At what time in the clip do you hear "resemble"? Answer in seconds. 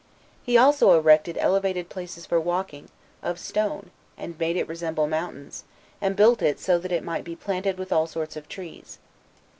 4.67-5.05